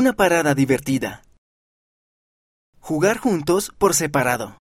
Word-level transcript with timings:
Una 0.00 0.12
parada 0.12 0.54
divertida. 0.54 1.24
Jugar 2.78 3.18
juntos 3.18 3.72
por 3.78 3.94
separado. 3.94 4.56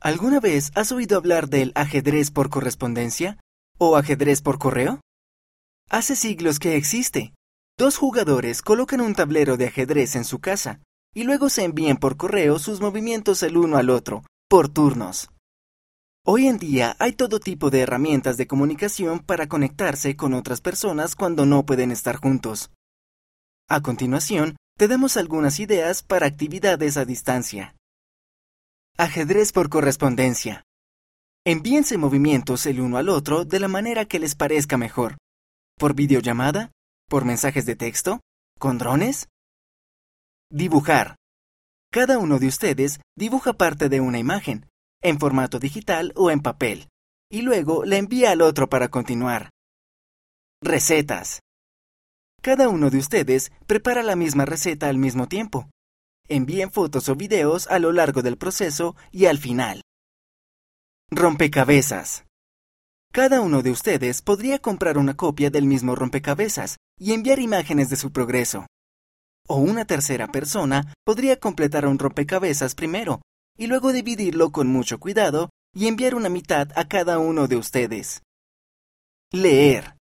¿Alguna 0.00 0.40
vez 0.40 0.72
has 0.74 0.90
oído 0.90 1.16
hablar 1.16 1.48
del 1.48 1.70
ajedrez 1.76 2.32
por 2.32 2.50
correspondencia 2.50 3.38
o 3.78 3.96
ajedrez 3.96 4.42
por 4.42 4.58
correo? 4.58 5.00
Hace 5.88 6.16
siglos 6.16 6.58
que 6.58 6.74
existe. 6.74 7.32
Dos 7.78 7.96
jugadores 7.96 8.60
colocan 8.60 9.00
un 9.00 9.14
tablero 9.14 9.56
de 9.56 9.68
ajedrez 9.68 10.16
en 10.16 10.24
su 10.24 10.40
casa 10.40 10.80
y 11.14 11.22
luego 11.22 11.48
se 11.48 11.62
envían 11.62 11.98
por 11.98 12.16
correo 12.16 12.58
sus 12.58 12.80
movimientos 12.80 13.44
el 13.44 13.56
uno 13.56 13.76
al 13.76 13.88
otro, 13.88 14.24
por 14.48 14.68
turnos. 14.68 15.30
Hoy 16.26 16.48
en 16.48 16.58
día 16.58 16.96
hay 16.98 17.12
todo 17.12 17.38
tipo 17.38 17.70
de 17.70 17.82
herramientas 17.82 18.36
de 18.36 18.48
comunicación 18.48 19.20
para 19.20 19.46
conectarse 19.46 20.16
con 20.16 20.34
otras 20.34 20.60
personas 20.60 21.14
cuando 21.14 21.46
no 21.46 21.64
pueden 21.64 21.92
estar 21.92 22.16
juntos. 22.16 22.72
A 23.72 23.82
continuación, 23.82 24.56
te 24.76 24.88
damos 24.88 25.16
algunas 25.16 25.60
ideas 25.60 26.02
para 26.02 26.26
actividades 26.26 26.96
a 26.96 27.04
distancia. 27.04 27.76
Ajedrez 28.98 29.52
por 29.52 29.68
correspondencia. 29.68 30.64
Envíense 31.46 31.96
movimientos 31.96 32.66
el 32.66 32.80
uno 32.80 32.96
al 32.96 33.08
otro 33.08 33.44
de 33.44 33.60
la 33.60 33.68
manera 33.68 34.06
que 34.06 34.18
les 34.18 34.34
parezca 34.34 34.76
mejor. 34.76 35.18
¿Por 35.78 35.94
videollamada? 35.94 36.72
¿Por 37.08 37.24
mensajes 37.24 37.64
de 37.64 37.76
texto? 37.76 38.18
¿Con 38.58 38.76
drones? 38.78 39.28
Dibujar. 40.50 41.14
Cada 41.92 42.18
uno 42.18 42.40
de 42.40 42.48
ustedes 42.48 42.98
dibuja 43.16 43.52
parte 43.52 43.88
de 43.88 44.00
una 44.00 44.18
imagen, 44.18 44.68
en 45.00 45.20
formato 45.20 45.60
digital 45.60 46.12
o 46.16 46.32
en 46.32 46.40
papel, 46.40 46.88
y 47.30 47.42
luego 47.42 47.84
la 47.84 47.98
envía 47.98 48.32
al 48.32 48.42
otro 48.42 48.68
para 48.68 48.88
continuar. 48.88 49.50
Recetas. 50.60 51.38
Cada 52.42 52.70
uno 52.70 52.88
de 52.88 52.96
ustedes 52.96 53.52
prepara 53.66 54.02
la 54.02 54.16
misma 54.16 54.46
receta 54.46 54.88
al 54.88 54.96
mismo 54.96 55.28
tiempo. 55.28 55.68
Envíen 56.26 56.70
fotos 56.70 57.10
o 57.10 57.14
videos 57.14 57.66
a 57.66 57.78
lo 57.78 57.92
largo 57.92 58.22
del 58.22 58.38
proceso 58.38 58.96
y 59.10 59.26
al 59.26 59.36
final. 59.36 59.82
Rompecabezas. 61.10 62.24
Cada 63.12 63.42
uno 63.42 63.62
de 63.62 63.72
ustedes 63.72 64.22
podría 64.22 64.58
comprar 64.58 64.96
una 64.96 65.16
copia 65.16 65.50
del 65.50 65.66
mismo 65.66 65.94
rompecabezas 65.94 66.76
y 66.98 67.12
enviar 67.12 67.40
imágenes 67.40 67.90
de 67.90 67.96
su 67.96 68.10
progreso. 68.10 68.66
O 69.46 69.56
una 69.56 69.84
tercera 69.84 70.28
persona 70.28 70.94
podría 71.04 71.38
completar 71.38 71.84
un 71.84 71.98
rompecabezas 71.98 72.74
primero 72.74 73.20
y 73.58 73.66
luego 73.66 73.92
dividirlo 73.92 74.50
con 74.50 74.68
mucho 74.68 74.98
cuidado 74.98 75.50
y 75.74 75.88
enviar 75.88 76.14
una 76.14 76.30
mitad 76.30 76.68
a 76.74 76.88
cada 76.88 77.18
uno 77.18 77.48
de 77.48 77.56
ustedes. 77.56 78.22
Leer. 79.30 79.99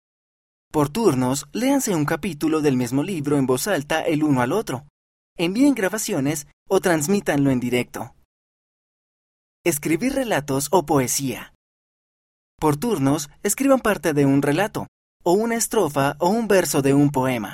Por 0.73 0.89
turnos, 0.89 1.45
léanse 1.51 1.93
un 1.93 2.03
capítulo 2.03 2.59
del 2.59 2.77
mismo 2.77 3.03
libro 3.03 3.37
en 3.37 3.45
voz 3.45 3.67
alta 3.67 4.01
el 4.01 4.23
uno 4.23 4.41
al 4.41 4.51
otro. 4.51 4.87
Envíen 5.37 5.75
grabaciones 5.75 6.47
o 6.67 6.79
transmítanlo 6.79 7.51
en 7.51 7.59
directo. 7.59 8.15
Escribir 9.63 10.15
relatos 10.15 10.69
o 10.71 10.83
poesía. 10.83 11.53
Por 12.59 12.77
turnos, 12.77 13.29
escriban 13.43 13.81
parte 13.81 14.13
de 14.13 14.25
un 14.25 14.41
relato, 14.41 14.87
o 15.23 15.33
una 15.33 15.57
estrofa 15.57 16.15
o 16.17 16.29
un 16.29 16.47
verso 16.47 16.81
de 16.81 16.95
un 16.95 17.11
poema. 17.11 17.51